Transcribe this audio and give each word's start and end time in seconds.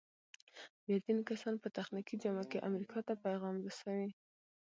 بیا 0.83 0.97
ځینې 1.05 1.23
کسان 1.29 1.53
په 1.63 1.67
تخنیکي 1.77 2.15
جامه 2.23 2.43
کې 2.51 2.65
امریکا 2.69 2.99
ته 3.07 3.13
پیغام 3.25 3.55
رسوي. 3.65 4.09